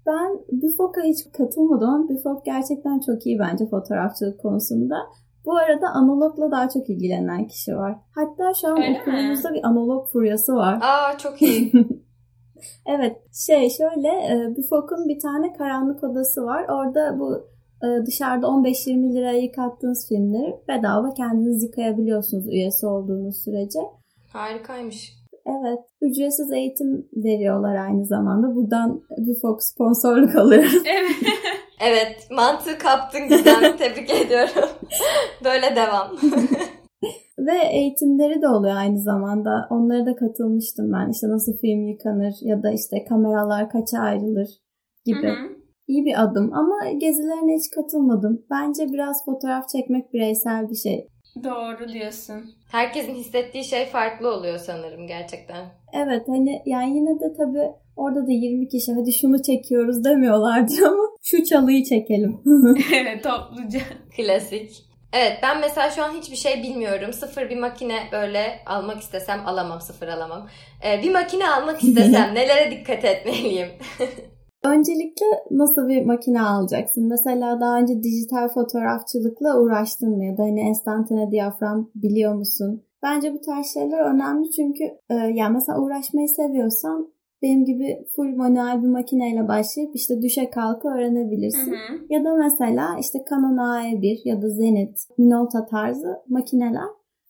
Ben 0.07 0.39
BÜFOK'a 0.63 1.03
hiç 1.03 1.19
katılmadım 1.33 1.89
ama 1.89 2.09
BÜFOK 2.09 2.45
gerçekten 2.45 3.01
çok 3.01 3.27
iyi 3.27 3.39
bence 3.39 3.67
fotoğrafçılık 3.67 4.41
konusunda. 4.41 4.97
Bu 5.45 5.57
arada 5.57 5.89
analogla 5.89 6.51
daha 6.51 6.69
çok 6.69 6.91
ilgilenen 6.91 7.47
kişi 7.47 7.77
var. 7.77 7.97
Hatta 8.15 8.55
şu 8.61 8.69
an 8.69 8.79
Öyle 8.83 9.01
okulumuzda 9.01 9.51
mi? 9.51 9.57
bir 9.57 9.65
analog 9.65 10.09
furyası 10.09 10.55
var. 10.55 10.79
Aa 10.83 11.19
çok 11.19 11.43
iyi. 11.43 11.73
evet 12.87 13.17
şey 13.47 13.71
şöyle 13.71 14.09
e, 14.09 14.57
BÜFOK'un 14.57 15.09
bir 15.09 15.21
tane 15.21 15.53
karanlık 15.53 16.05
odası 16.05 16.45
var. 16.45 16.65
Orada 16.69 17.19
bu 17.19 17.47
e, 17.87 18.07
dışarıda 18.07 18.47
15-20 18.47 19.15
liraya 19.15 19.39
yıkattığınız 19.39 20.09
filmleri 20.09 20.57
bedava 20.69 21.15
kendiniz 21.15 21.63
yıkayabiliyorsunuz 21.63 22.49
üyesi 22.49 22.87
olduğunuz 22.87 23.37
sürece. 23.45 23.79
Harikaymış. 24.33 25.22
Evet. 25.47 25.79
Ücretsiz 26.01 26.53
eğitim 26.53 27.09
veriyorlar 27.17 27.77
aynı 27.77 28.07
zamanda. 28.07 28.55
Buradan 28.55 29.03
bir 29.19 29.41
Fox 29.41 29.57
sponsorluk 29.65 30.37
alıyorum. 30.37 30.83
Evet. 30.87 31.11
evet. 31.81 32.29
Mantığı 32.31 32.79
kaptın 32.79 33.29
güzel. 33.29 33.77
Tebrik 33.79 34.11
ediyorum. 34.11 34.69
Böyle 35.45 35.77
devam. 35.77 36.09
Ve 37.39 37.59
eğitimleri 37.73 38.43
de 38.43 38.49
oluyor 38.49 38.77
aynı 38.77 38.99
zamanda. 38.99 39.67
Onlara 39.71 40.07
da 40.07 40.17
katılmıştım 40.17 40.93
ben. 40.93 41.11
İşte 41.11 41.29
nasıl 41.29 41.57
film 41.57 41.89
yıkanır 41.89 42.35
ya 42.41 42.63
da 42.63 42.71
işte 42.71 43.05
kameralar 43.05 43.71
kaça 43.71 43.99
ayrılır 43.99 44.49
gibi. 45.05 45.27
Hı 45.27 45.33
hı. 45.33 45.63
İyi 45.89 46.05
bir 46.05 46.23
adım 46.23 46.53
ama 46.55 46.91
gezilerine 46.99 47.55
hiç 47.57 47.71
katılmadım. 47.71 48.43
Bence 48.51 48.87
biraz 48.93 49.25
fotoğraf 49.25 49.69
çekmek 49.69 50.13
bireysel 50.13 50.71
bir 50.71 50.75
şey. 50.75 51.09
Doğru 51.45 51.89
diyorsun. 51.89 52.55
Herkesin 52.73 53.15
hissettiği 53.15 53.65
şey 53.65 53.87
farklı 53.87 54.35
oluyor 54.35 54.59
sanırım 54.59 55.07
gerçekten. 55.07 55.67
Evet 55.93 56.23
hani 56.29 56.63
yani 56.67 56.97
yine 56.97 57.21
de 57.21 57.35
tabii 57.37 57.73
orada 57.97 58.27
da 58.27 58.31
20 58.33 58.69
kişi 58.69 58.93
hadi 58.93 59.13
şunu 59.13 59.43
çekiyoruz 59.43 60.05
demiyorlardı 60.05 60.73
ama 60.87 61.03
şu 61.23 61.45
çalıyı 61.45 61.85
çekelim. 61.85 62.41
evet 62.95 63.25
topluca. 63.25 63.81
Klasik. 64.17 64.93
Evet 65.13 65.39
ben 65.43 65.61
mesela 65.61 65.91
şu 65.91 66.03
an 66.03 66.13
hiçbir 66.13 66.37
şey 66.37 66.63
bilmiyorum. 66.63 67.13
Sıfır 67.13 67.51
bir 67.51 67.59
makine 67.59 67.99
böyle 68.13 68.59
almak 68.67 69.01
istesem 69.01 69.47
alamam. 69.47 69.81
Sıfır 69.81 70.09
alamam. 70.09 70.49
Ee, 70.85 71.03
bir 71.03 71.11
makine 71.11 71.51
almak 71.51 71.85
istesem 71.85 72.35
nelere 72.35 72.71
dikkat 72.71 73.05
etmeliyim? 73.05 73.69
Öncelikle 74.65 75.27
nasıl 75.51 75.89
bir 75.89 76.07
makine 76.07 76.43
alacaksın? 76.43 77.09
Mesela 77.09 77.61
daha 77.61 77.79
önce 77.79 78.03
dijital 78.03 78.49
fotoğrafçılıkla 78.49 79.61
uğraştın 79.61 80.17
mı? 80.17 80.25
Ya 80.25 80.37
da 80.37 80.43
hani 80.43 80.61
enstantane 80.61 81.31
diyafram 81.31 81.91
biliyor 81.95 82.35
musun? 82.35 82.83
Bence 83.03 83.35
bu 83.35 83.41
tarz 83.41 83.67
şeyler 83.67 84.15
önemli 84.15 84.51
çünkü 84.51 84.85
e, 85.11 85.15
yani 85.15 85.53
mesela 85.53 85.81
uğraşmayı 85.81 86.29
seviyorsan 86.29 87.13
benim 87.43 87.65
gibi 87.65 88.07
full 88.17 88.37
manuel 88.37 88.83
bir 88.83 88.89
makineyle 88.89 89.49
başlayıp 89.49 89.97
işte 89.97 90.23
düşe 90.23 90.51
kalka 90.51 90.89
öğrenebilirsin. 90.89 91.73
Hı 91.73 91.77
hı. 91.77 91.99
Ya 92.11 92.25
da 92.25 92.35
mesela 92.35 92.97
işte 93.01 93.19
Canon 93.31 93.57
AE1 93.57 94.21
ya 94.25 94.43
da 94.43 94.49
Zenit, 94.49 94.99
Minolta 95.19 95.67
tarzı 95.67 96.23
makineler 96.29 96.89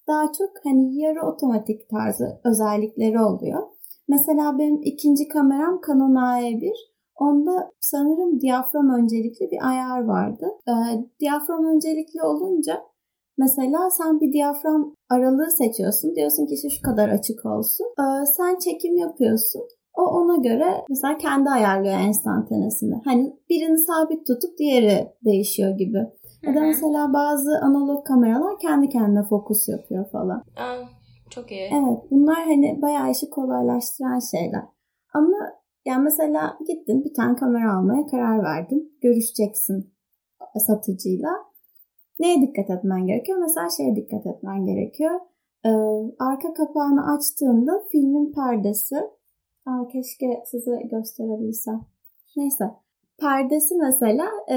daha 0.09 0.25
çok 0.39 0.51
hani 0.65 0.99
yarı 1.01 1.27
otomatik 1.27 1.89
tarzı 1.89 2.41
özellikleri 2.45 3.21
oluyor. 3.21 3.63
Mesela 4.09 4.59
benim 4.59 4.83
ikinci 4.83 5.29
kameram 5.29 5.81
Canon 5.87 6.15
AE1. 6.15 6.92
Onda 7.17 7.71
sanırım 7.81 8.41
diyafram 8.41 8.91
öncelikli 8.91 9.51
bir 9.51 9.69
ayar 9.71 10.05
vardı. 10.05 10.47
E, 10.69 10.73
diyafram 11.21 11.65
öncelikli 11.65 12.23
olunca 12.23 12.83
mesela 13.39 13.91
sen 13.91 14.21
bir 14.21 14.33
diyafram 14.33 14.95
aralığı 15.11 15.51
seçiyorsun. 15.51 16.15
Diyorsun 16.15 16.47
ki 16.47 16.55
işte 16.55 16.71
şu 16.71 16.83
kadar 16.83 17.09
açık 17.09 17.47
olsun. 17.47 17.87
E, 17.99 18.27
sen 18.27 18.59
çekim 18.59 18.97
yapıyorsun. 18.97 19.63
O 19.95 20.03
ona 20.03 20.37
göre 20.37 20.85
mesela 20.89 21.19
kendi 21.19 21.51
ayarlıyor 21.51 21.95
enstantanesinde. 21.95 22.95
Hani 23.05 23.37
birini 23.51 23.79
sabit 23.79 24.27
tutup 24.27 24.59
diğeri 24.59 25.13
değişiyor 25.25 25.71
gibi. 25.79 25.99
Ya 26.47 26.55
da 26.55 26.61
mesela 26.61 27.13
bazı 27.13 27.59
analog 27.63 28.07
kameralar 28.07 28.59
kendi 28.59 28.89
kendine 28.89 29.23
fokus 29.23 29.69
yapıyor 29.69 30.11
falan. 30.11 30.43
Aa, 30.57 30.77
çok 31.31 31.53
iyi. 31.53 31.71
Evet 31.73 31.99
bunlar 32.11 32.45
hani 32.45 32.83
bayağı 32.83 33.11
işi 33.11 33.31
kolaylaştıran 33.31 34.19
şeyler. 34.31 34.63
Ama 35.15 35.37
yani 35.85 36.03
mesela 36.03 36.59
gittin 36.67 37.05
bir 37.05 37.15
tane 37.15 37.37
kamera 37.37 37.77
almaya 37.77 38.07
karar 38.07 38.43
verdin. 38.43 38.99
Görüşeceksin 39.03 39.93
satıcıyla. 40.67 41.31
Neye 42.21 42.43
dikkat 42.43 42.71
etmen 42.71 43.07
gerekiyor? 43.07 43.39
Mesela 43.39 43.69
şeye 43.77 43.97
dikkat 43.97 44.27
etmen 44.27 44.67
gerekiyor. 44.67 45.21
Ee, 45.65 45.71
arka 46.19 46.55
kapağını 46.55 47.15
açtığında 47.15 47.83
filmin 47.93 48.33
perdesi 48.33 48.97
Aa, 49.67 49.89
keşke 49.89 50.43
size 50.47 50.83
gösterebilsem. 50.91 51.81
Neyse. 52.37 52.65
Perdesi 53.21 53.75
mesela 53.75 54.25
e, 54.51 54.57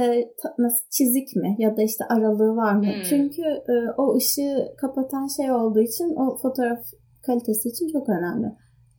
çizik 0.89 1.35
mi 1.35 1.55
ya 1.59 1.77
da 1.77 1.83
işte 1.83 2.05
aralığı 2.05 2.55
var 2.55 2.73
mı? 2.73 2.85
Hmm. 2.85 3.03
Çünkü 3.09 3.41
e, 3.41 3.73
o 3.97 4.15
ışığı 4.15 4.75
kapatan 4.77 5.27
şey 5.27 5.51
olduğu 5.51 5.79
için 5.79 6.15
o 6.15 6.37
fotoğraf 6.37 6.79
kalitesi 7.25 7.69
için 7.69 7.87
çok 7.87 8.09
önemli. 8.09 8.47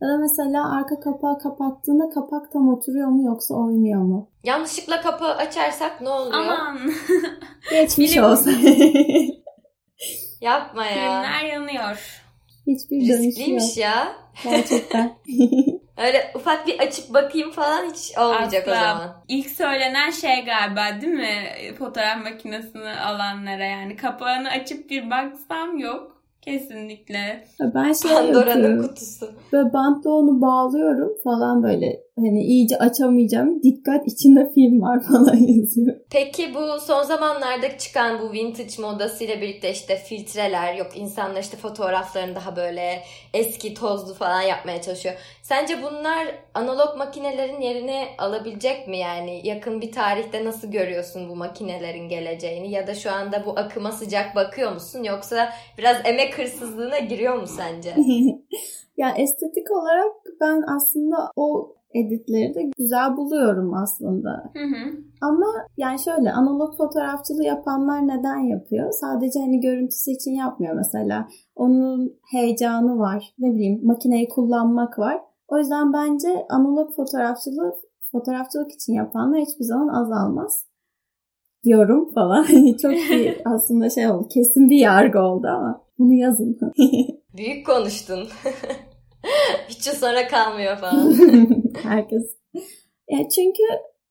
Ya 0.01 0.07
da 0.07 0.17
mesela 0.17 0.77
arka 0.77 0.99
kapağı 0.99 1.39
kapattığında 1.39 2.09
kapak 2.09 2.51
tam 2.51 2.73
oturuyor 2.73 3.07
mu 3.07 3.25
yoksa 3.25 3.53
oynuyor 3.55 4.01
mu? 4.01 4.29
Yanlışlıkla 4.43 5.01
kapağı 5.01 5.35
açarsak 5.35 6.01
ne 6.01 6.09
oluyor? 6.09 6.43
Aman. 6.43 6.79
Geçmiş 7.71 8.17
olsun. 8.17 8.55
Yapma 10.41 10.85
ya. 10.85 10.91
Filmler 10.93 11.43
yanıyor. 11.53 12.23
Hiçbir 12.67 13.09
dönüşü 13.09 13.51
yok. 13.51 13.77
ya. 13.77 14.15
Gerçekten. 14.43 15.17
Öyle 15.97 16.31
ufak 16.35 16.67
bir 16.67 16.79
açıp 16.79 17.13
bakayım 17.13 17.51
falan 17.51 17.85
hiç 17.91 18.17
olmayacak 18.17 18.67
Asla. 18.67 18.71
o 18.71 18.75
zaman. 18.75 19.23
İlk 19.27 19.49
söylenen 19.49 20.11
şey 20.11 20.45
galiba 20.45 21.01
değil 21.01 21.13
mi? 21.13 21.43
Fotoğraf 21.79 22.23
makinesini 22.23 22.89
alanlara 22.89 23.65
yani 23.65 23.95
kapağını 23.95 24.49
açıp 24.49 24.89
bir 24.89 25.09
baksam 25.09 25.77
yok. 25.77 26.16
Kesinlikle. 26.47 27.43
Ben 27.59 27.93
şey 27.93 28.11
Pandora'nın 28.11 28.81
kutusu. 28.81 29.29
Böyle 29.53 29.73
bantla 29.73 30.11
onu 30.11 30.41
bağlıyorum 30.41 31.11
falan 31.23 31.63
böyle 31.63 32.06
hani 32.17 32.43
iyice 32.43 32.77
açamayacağım. 32.77 33.63
Dikkat 33.63 34.07
içinde 34.07 34.51
film 34.53 34.81
var 34.81 35.03
falan 35.07 35.35
yazıyor. 35.35 35.95
Peki 36.09 36.53
bu 36.55 36.79
son 36.81 37.03
zamanlarda 37.03 37.77
çıkan 37.77 38.21
bu 38.21 38.31
vintage 38.31 38.81
modasıyla 38.81 39.41
birlikte 39.41 39.71
işte 39.71 39.95
filtreler 39.95 40.73
yok. 40.75 40.87
insanlar 40.95 41.41
işte 41.41 41.57
fotoğraflarını 41.57 42.35
daha 42.35 42.55
böyle 42.55 43.01
eski 43.33 43.73
tozlu 43.73 44.13
falan 44.13 44.41
yapmaya 44.41 44.81
çalışıyor. 44.81 45.15
Sence 45.43 45.83
bunlar 45.83 46.27
analog 46.53 46.97
makinelerin 46.97 47.61
yerini 47.61 48.05
alabilecek 48.17 48.87
mi 48.87 48.97
yani? 48.97 49.41
Yakın 49.43 49.81
bir 49.81 49.91
tarihte 49.91 50.45
nasıl 50.45 50.71
görüyorsun 50.71 51.29
bu 51.29 51.35
makinelerin 51.35 52.09
geleceğini? 52.09 52.71
Ya 52.71 52.87
da 52.87 52.95
şu 52.95 53.11
anda 53.11 53.45
bu 53.45 53.51
akıma 53.59 53.91
sıcak 53.91 54.35
bakıyor 54.35 54.73
musun? 54.73 55.03
Yoksa 55.03 55.49
biraz 55.77 55.97
emek 56.05 56.37
hırsızlığına 56.37 56.99
giriyor 56.99 57.35
mu 57.35 57.47
sence? 57.47 57.95
ya 58.97 59.09
estetik 59.17 59.71
olarak 59.71 60.11
ben 60.41 60.63
aslında 60.75 61.31
o 61.35 61.77
editleri 61.95 62.55
de 62.55 62.71
güzel 62.77 63.17
buluyorum 63.17 63.73
aslında. 63.73 64.51
Hı 64.53 64.63
hı. 64.63 64.97
Ama 65.21 65.45
yani 65.77 65.99
şöyle 65.99 66.31
analog 66.31 66.77
fotoğrafçılığı 66.77 67.43
yapanlar 67.43 68.07
neden 68.07 68.39
yapıyor? 68.39 68.91
Sadece 68.91 69.39
hani 69.39 69.59
görüntüsü 69.59 70.11
için 70.11 70.31
yapmıyor 70.31 70.75
mesela. 70.75 71.27
Onun 71.55 72.13
heyecanı 72.31 72.99
var. 72.99 73.33
Ne 73.39 73.53
bileyim 73.53 73.79
makineyi 73.83 74.27
kullanmak 74.29 74.99
var. 74.99 75.21
O 75.47 75.57
yüzden 75.57 75.93
bence 75.93 76.45
analog 76.49 76.95
fotoğrafçılığı 76.95 77.73
fotoğrafçılık 78.11 78.71
için 78.71 78.93
yapanlar 78.93 79.39
hiçbir 79.39 79.65
zaman 79.65 79.87
azalmaz 79.87 80.67
diyorum 81.63 82.13
falan. 82.13 82.43
Çok 82.81 82.91
bir 82.91 83.41
aslında 83.55 83.89
şey 83.89 84.07
oldu. 84.07 84.27
Kesin 84.33 84.69
bir 84.69 84.77
yargı 84.77 85.19
oldu 85.19 85.47
ama 85.47 85.81
bunu 85.99 86.13
yazın. 86.13 86.57
Büyük 87.37 87.65
konuştun. 87.65 88.27
Hiç 89.69 89.83
sonra 89.83 90.27
kalmıyor 90.27 90.77
falan. 90.77 91.13
Herkes. 91.83 92.37
Yani 93.09 93.29
çünkü 93.29 93.63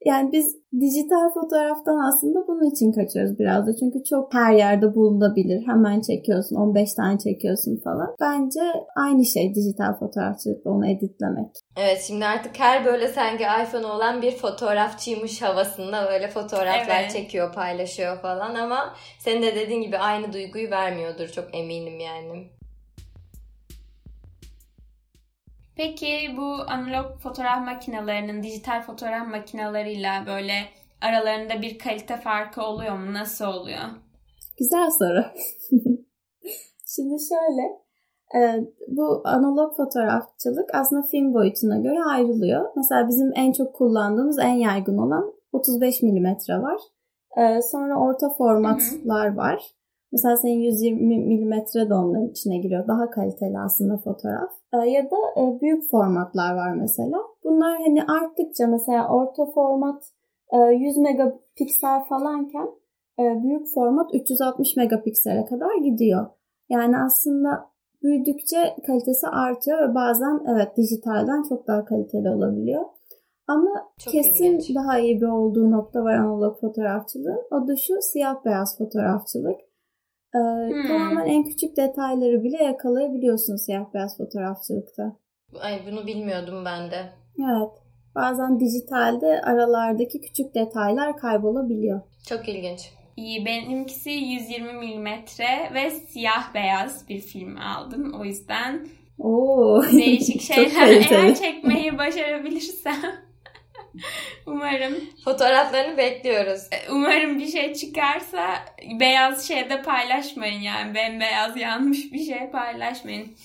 yani 0.05 0.33
biz 0.33 0.57
dijital 0.81 1.35
fotoğraftan 1.35 1.99
aslında 2.09 2.39
bunun 2.49 2.71
için 2.71 2.93
kaçıyoruz 2.93 3.39
biraz 3.39 3.67
da. 3.67 3.71
Çünkü 3.81 4.05
çok 4.11 4.35
her 4.35 4.53
yerde 4.53 4.95
bulunabilir. 4.95 5.67
Hemen 5.67 6.01
çekiyorsun. 6.01 6.57
15 6.57 6.95
tane 6.95 7.19
çekiyorsun 7.19 7.81
falan. 7.85 8.15
Bence 8.21 8.61
aynı 8.97 9.25
şey 9.25 9.55
dijital 9.55 9.99
fotoğrafçılıkla 9.99 10.71
onu 10.71 10.87
editlemek. 10.91 11.51
Evet 11.77 12.05
şimdi 12.07 12.25
artık 12.25 12.61
her 12.61 12.85
böyle 12.85 13.09
sanki 13.09 13.45
iPhone 13.63 13.87
olan 13.87 14.23
bir 14.23 14.37
fotoğrafçıymış 14.37 15.43
havasında 15.43 16.09
böyle 16.13 16.29
fotoğraflar 16.29 17.01
evet. 17.01 17.11
çekiyor, 17.11 17.55
paylaşıyor 17.55 18.17
falan 18.17 18.55
ama 18.55 18.95
senin 19.19 19.43
de 19.43 19.55
dediğin 19.55 19.83
gibi 19.83 19.99
aynı 19.99 20.33
duyguyu 20.33 20.71
vermiyordur 20.71 21.29
çok 21.29 21.55
eminim 21.55 22.01
yani. 22.01 22.56
Peki 25.77 26.35
bu 26.37 26.57
analog 26.67 27.19
fotoğraf 27.19 27.65
makinelerinin 27.65 28.43
dijital 28.43 28.83
fotoğraf 28.83 29.29
makineleriyle 29.29 30.09
böyle 30.27 30.53
aralarında 31.01 31.63
bir 31.63 31.79
kalite 31.79 32.17
farkı 32.17 32.63
oluyor 32.63 32.99
mu? 32.99 33.13
Nasıl 33.13 33.45
oluyor? 33.45 33.83
Güzel 34.59 34.91
soru. 34.99 35.25
Şimdi 36.87 37.17
şöyle 37.29 37.63
e, 38.35 38.65
bu 38.89 39.23
analog 39.25 39.77
fotoğrafçılık 39.77 40.75
aslında 40.75 41.07
film 41.11 41.35
boyutuna 41.35 41.79
göre 41.79 42.05
ayrılıyor. 42.11 42.71
Mesela 42.77 43.09
bizim 43.09 43.33
en 43.35 43.53
çok 43.53 43.75
kullandığımız 43.75 44.39
en 44.39 44.55
yaygın 44.55 44.99
olan 44.99 45.33
35 45.53 46.03
milimetre 46.03 46.55
var. 46.55 46.81
E, 47.37 47.63
sonra 47.63 47.99
orta 48.01 48.29
formatlar 48.39 49.35
var. 49.37 49.76
Mesela 50.17 50.37
senin 50.37 50.61
120 50.61 51.19
milimetre 51.19 51.89
de 51.91 51.95
onların 51.95 52.29
içine 52.29 52.59
giriyor. 52.59 52.89
Daha 52.89 53.11
kaliteli 53.11 53.59
aslında 53.59 53.97
fotoğraf. 53.97 54.51
E, 54.73 54.77
ya 54.77 55.03
da 55.11 55.17
e, 55.41 55.61
büyük 55.61 55.91
formatlar 55.91 56.55
var 56.55 56.75
mesela. 56.75 57.19
Bunlar 57.45 57.79
hani 57.79 58.05
arttıkça 58.05 58.67
mesela 58.67 59.09
orta 59.09 59.47
format 59.55 60.03
100 60.73 60.99
e, 60.99 61.01
megapiksel 61.01 62.05
falanken 62.09 62.69
büyük 63.19 63.75
format 63.75 64.15
360 64.15 64.77
megapiksele 64.77 65.45
kadar 65.45 65.75
gidiyor. 65.85 66.27
Yani 66.69 66.99
aslında 66.99 67.71
büyüdükçe 68.03 68.77
kalitesi 68.87 69.27
artıyor 69.27 69.89
ve 69.89 69.95
bazen 69.95 70.41
evet 70.49 70.77
dijitalden 70.77 71.43
çok 71.49 71.67
daha 71.67 71.85
kaliteli 71.85 72.31
olabiliyor. 72.31 72.85
Ama 73.47 73.71
çok 73.99 74.13
kesin 74.13 74.45
ilginç. 74.45 74.75
daha 74.75 74.99
iyi 74.99 75.21
bir 75.21 75.27
olduğu 75.27 75.71
nokta 75.71 76.05
var 76.05 76.15
analog 76.15 76.61
fotoğrafçılığın. 76.61 77.43
O 77.51 77.69
da 77.69 77.77
şu 77.77 77.95
siyah 78.01 78.45
beyaz 78.45 78.79
fotoğrafçılık. 78.79 79.67
Ee, 80.37 80.39
hmm. 80.39 80.89
Tamamen 80.89 81.27
en 81.27 81.45
küçük 81.45 81.77
detayları 81.77 82.45
bile 82.45 82.65
yakalayabiliyorsun 82.65 83.57
siyah 83.57 83.95
beyaz 83.95 84.17
fotoğrafçılıkta. 84.17 85.17
Ay 85.61 85.81
bunu 85.91 86.07
bilmiyordum 86.07 86.65
ben 86.65 86.91
de. 86.91 87.13
Evet. 87.39 87.71
Bazen 88.15 88.61
dijitalde 88.61 89.41
aralardaki 89.41 90.21
küçük 90.21 90.55
detaylar 90.55 91.17
kaybolabiliyor. 91.17 92.01
Çok 92.29 92.49
ilginç. 92.49 92.91
İyi. 93.17 93.47
Benimkisi 93.47 94.11
120 94.11 94.73
milimetre 94.73 95.71
ve 95.75 95.91
siyah 95.91 96.55
beyaz 96.55 97.09
bir 97.09 97.21
film 97.21 97.57
aldım. 97.57 98.15
O 98.21 98.25
yüzden 98.25 98.87
Oo, 99.19 99.83
değişik 99.93 100.41
şeyler 100.41 100.89
eğer 100.89 101.35
çekmeyi 101.35 101.99
başarabilirsem 101.99 103.26
Umarım. 104.47 104.95
Fotoğraflarını 105.25 105.99
bekliyoruz. 105.99 106.63
E, 106.73 106.91
umarım 106.91 107.39
bir 107.39 107.49
şey 107.49 107.75
çıkarsa 107.75 108.65
beyaz 109.01 109.49
şeyde 109.49 109.83
paylaşmayın 109.83 110.61
yani. 110.61 110.95
Bembeyaz 110.95 111.57
yanmış 111.57 112.13
bir 112.13 112.25
şey 112.25 112.51
paylaşmayın. 112.51 113.37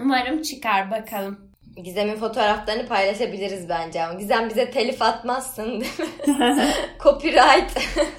Umarım 0.00 0.42
çıkar 0.42 0.90
bakalım. 0.90 1.50
Gizem'in 1.84 2.16
fotoğraflarını 2.16 2.88
paylaşabiliriz 2.88 3.68
bence 3.68 4.02
ama 4.02 4.18
Gizem 4.18 4.48
bize 4.48 4.70
telif 4.70 5.02
atmazsın 5.02 5.80
değil 5.80 6.00
mi? 6.00 6.06
Copyright. 7.02 7.70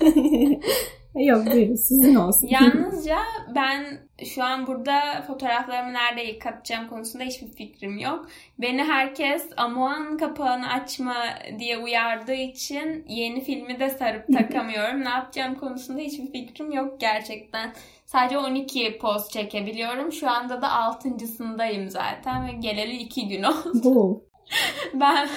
Yok 1.16 1.46
buyurun 1.46 1.76
sizin 1.76 2.16
olsun. 2.16 2.48
Yalnızca 2.48 3.18
ben 3.56 4.00
şu 4.26 4.44
an 4.44 4.68
burada 4.68 5.24
fotoğraflarımı 5.28 5.94
nerede 5.94 6.22
yıkatacağım 6.22 6.88
konusunda 6.90 7.24
hiçbir 7.24 7.48
fikrim 7.48 7.98
yok. 7.98 8.28
Beni 8.58 8.84
herkes 8.84 9.50
amuan 9.58 10.18
kapağını 10.18 10.72
açma 10.72 11.16
diye 11.60 11.78
uyardığı 11.78 12.34
için 12.34 13.06
yeni 13.08 13.44
filmi 13.44 13.80
de 13.80 13.90
sarıp 13.90 14.28
takamıyorum. 14.34 15.04
ne 15.04 15.10
yapacağım 15.10 15.56
konusunda 15.56 16.02
hiçbir 16.02 16.32
fikrim 16.32 16.72
yok 16.72 17.00
gerçekten. 17.00 17.74
Sadece 18.06 18.38
12 18.38 18.98
poz 18.98 19.30
çekebiliyorum. 19.30 20.12
Şu 20.12 20.30
anda 20.30 20.62
da 20.62 20.72
altıncısındayım 20.72 21.90
zaten 21.90 22.48
ve 22.48 22.52
geleli 22.52 22.98
2 22.98 23.28
gün 23.28 23.44
oldu. 23.44 24.24
ben 24.94 25.30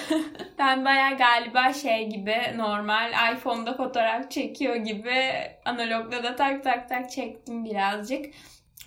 ben 0.59 0.85
baya 0.85 1.11
galiba 1.11 1.73
şey 1.73 2.09
gibi 2.09 2.37
normal 2.57 3.35
iPhone'da 3.35 3.75
fotoğraf 3.77 4.31
çekiyor 4.31 4.77
gibi 4.77 5.33
analogda 5.65 6.23
da 6.23 6.37
tak 6.37 6.65
tak 6.65 6.89
tak 6.89 7.11
çektim 7.11 7.65
birazcık. 7.65 8.25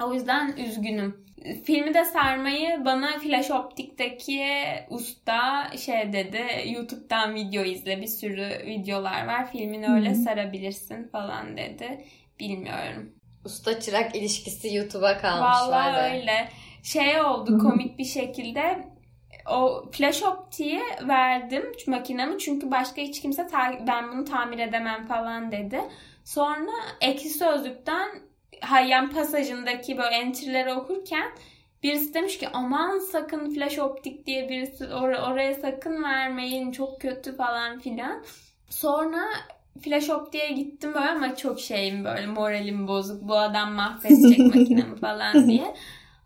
O 0.04 0.14
yüzden 0.14 0.58
üzgünüm. 0.58 1.28
Filmi 1.64 1.94
de 1.94 2.06
sarmayı 2.06 2.86
bana 2.86 3.20
Flash 3.20 3.52
Optik'teki 3.52 4.46
usta 4.90 5.72
şey 5.78 6.14
dedi. 6.14 6.44
YouTube'dan 6.66 7.36
video 7.36 7.64
izle 7.64 8.02
bir 8.02 8.08
sürü 8.08 8.50
videolar 8.66 9.28
var. 9.28 9.52
Filmini 9.52 9.94
öyle 9.94 10.10
hmm. 10.10 10.24
sarabilirsin 10.24 11.08
falan 11.08 11.58
dedi. 11.58 12.06
Bilmiyorum. 12.40 13.12
Usta 13.46 13.80
çırak 13.80 14.16
ilişkisi 14.16 14.76
YouTube'a 14.76 15.18
kalmış. 15.18 15.42
Vallahi 15.42 16.14
öyle. 16.14 16.50
Şey 16.84 17.22
oldu 17.22 17.58
komik 17.58 18.00
bir 18.00 18.06
şekilde 18.06 18.88
o 19.52 19.86
flash 19.92 20.24
optiği 20.24 20.82
verdim 21.08 21.72
makinemi 21.88 22.40
çünkü 22.40 22.72
başka 22.72 23.02
hiç 23.02 23.22
kimse 23.22 23.48
ben 23.88 24.12
bunu 24.12 24.26
tamir 24.26 24.60
edemem 24.60 25.08
falan 25.08 25.52
dedi. 25.52 25.82
Sonra 26.24 26.72
ekşi 27.02 27.30
sözlükten 27.30 28.10
Hayyan 28.62 29.10
pasajındaki 29.10 29.98
böyle 29.98 30.16
entry'leri 30.16 30.74
okurken 30.74 31.32
birisi 31.84 32.14
demiş 32.14 32.38
ki 32.38 32.50
aman 32.54 33.00
sakın 33.00 33.54
flash 33.54 33.80
optik 33.80 34.26
diye 34.26 34.50
birisi 34.50 34.84
or- 34.84 35.32
oraya 35.32 35.54
sakın 35.54 36.04
vermeyin 36.04 36.72
çok 36.72 37.02
kötü 37.02 37.36
falan 37.38 37.80
filan. 37.80 38.24
Sonra 38.70 39.20
flash 39.82 40.10
optiğe 40.10 40.52
gittim 40.52 40.94
böyle 40.94 41.10
ama 41.10 41.36
çok 41.36 41.60
şeyim 41.60 42.06
böyle 42.06 42.28
moralim 42.28 42.88
bozuk 42.88 43.22
bu 43.28 43.38
adam 43.38 43.72
mahvedecek 43.72 44.40
makinemi 44.56 44.96
falan 44.96 45.48
diye. 45.48 45.74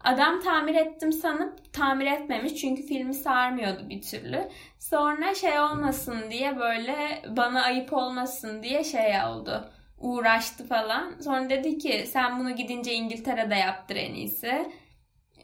Adam 0.04 0.42
tamir 0.42 0.76
ettim 0.76 1.12
sanıp 1.14 1.74
tamir 1.74 2.06
etmemiş 2.06 2.56
çünkü 2.56 2.84
filmi 2.84 3.14
sarmıyordu 3.14 3.90
bir 3.90 4.02
türlü. 4.02 4.50
Sonra 4.80 5.36
şey 5.36 5.60
olmasın 5.60 6.18
diye 6.32 6.60
böyle 6.60 7.22
bana 7.38 7.62
ayıp 7.62 7.94
olmasın 7.94 8.64
diye 8.64 8.84
şey 8.84 9.24
oldu. 9.28 9.72
Uğraştı 10.02 10.68
falan. 10.68 11.14
Sonra 11.24 11.50
dedi 11.50 11.78
ki 11.78 12.04
sen 12.08 12.40
bunu 12.40 12.56
gidince 12.56 12.94
İngiltere'de 12.94 13.56
yaptır 13.56 13.96
en 13.96 14.14
iyisi. 14.14 14.72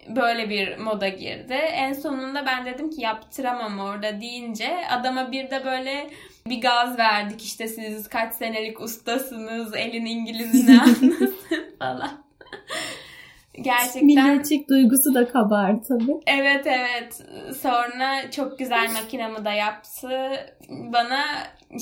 Böyle 0.07 0.49
bir 0.49 0.77
moda 0.77 1.07
girdi. 1.07 1.53
En 1.53 1.93
sonunda 1.93 2.45
ben 2.45 2.65
dedim 2.65 2.89
ki 2.89 3.01
yaptıramam 3.01 3.79
orada 3.79 4.21
deyince 4.21 4.87
adama 4.89 5.31
bir 5.31 5.51
de 5.51 5.65
böyle 5.65 6.09
bir 6.47 6.61
gaz 6.61 6.97
verdik 6.97 7.43
işte 7.43 7.67
siz 7.67 8.09
kaç 8.09 8.33
senelik 8.33 8.81
ustasınız 8.81 9.75
elin 9.75 10.05
İngilizini 10.05 10.81
anlasın 10.81 11.35
falan. 11.79 12.23
Gerçekten. 13.61 14.05
Milliyetçilik 14.05 14.69
duygusu 14.69 15.13
da 15.13 15.27
kabardı 15.27 15.81
tabii. 15.87 16.17
Evet 16.27 16.67
evet. 16.67 17.23
Sonra 17.61 18.31
çok 18.31 18.59
güzel 18.59 18.89
makinamı 18.93 19.45
da 19.45 19.51
yaptı. 19.51 20.09
Bana 20.69 21.23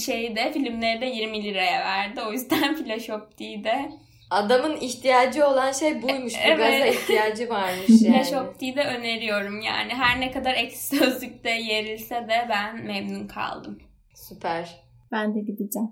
şeyi 0.06 0.36
de 0.36 0.52
filmleri 0.52 1.02
de 1.02 1.06
20 1.06 1.44
liraya 1.44 1.80
verdi. 1.80 2.22
O 2.30 2.32
yüzden 2.32 2.76
flash 2.84 3.10
optiği 3.10 3.64
de 3.64 3.90
Adamın 4.30 4.76
ihtiyacı 4.76 5.48
olan 5.48 5.72
şey 5.72 6.02
buymuş. 6.02 6.34
Bu 6.34 6.40
evet. 6.44 6.58
gaza 6.58 6.86
ihtiyacı 6.86 7.50
varmış 7.50 8.02
yani. 8.02 8.24
Flash 8.24 8.34
optiği 8.34 8.76
de 8.76 8.84
öneriyorum 8.84 9.62
yani. 9.62 9.94
Her 9.94 10.20
ne 10.20 10.32
kadar 10.32 10.54
eksi 10.54 10.98
sözlükte 10.98 11.50
yerilse 11.50 12.16
de 12.16 12.48
ben 12.50 12.86
memnun 12.86 13.28
kaldım. 13.28 13.80
Süper. 14.16 14.86
Ben 15.12 15.36
de 15.36 15.40
gideceğim. 15.40 15.90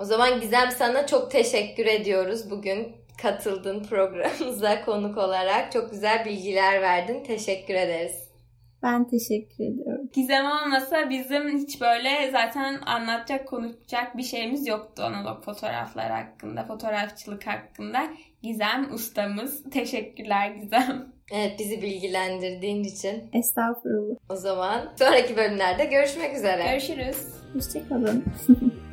O 0.00 0.04
zaman 0.04 0.40
Gizem 0.40 0.70
sana 0.70 1.06
çok 1.06 1.30
teşekkür 1.30 1.86
ediyoruz 1.86 2.50
bugün 2.50 3.03
katıldın 3.22 3.82
programımıza 3.82 4.84
konuk 4.84 5.18
olarak. 5.18 5.72
Çok 5.72 5.90
güzel 5.90 6.24
bilgiler 6.24 6.82
verdin. 6.82 7.24
Teşekkür 7.24 7.74
ederiz. 7.74 8.24
Ben 8.82 9.04
teşekkür 9.04 9.64
ediyorum. 9.64 10.10
Gizem 10.12 10.46
olmasa 10.46 11.10
bizim 11.10 11.58
hiç 11.58 11.80
böyle 11.80 12.30
zaten 12.32 12.80
anlatacak, 12.86 13.48
konuşacak 13.48 14.16
bir 14.16 14.22
şeyimiz 14.22 14.66
yoktu 14.66 15.02
analog 15.02 15.44
fotoğraflar 15.44 16.10
hakkında, 16.10 16.64
fotoğrafçılık 16.64 17.46
hakkında. 17.46 18.06
Gizem 18.42 18.94
ustamız. 18.94 19.70
Teşekkürler 19.70 20.50
Gizem. 20.50 21.14
Evet 21.32 21.58
bizi 21.58 21.82
bilgilendirdiğin 21.82 22.84
için. 22.84 23.30
Estağfurullah. 23.32 24.16
O 24.28 24.36
zaman 24.36 24.92
sonraki 24.98 25.36
bölümlerde 25.36 25.84
görüşmek 25.84 26.36
üzere. 26.36 26.70
Görüşürüz. 26.70 27.16
Hoşçakalın. 27.54 28.24